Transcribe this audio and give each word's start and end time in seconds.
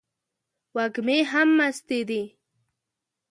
وږمې 0.75 1.19
هم 1.31 1.49
مستې 1.57 1.99
دي 2.09 2.23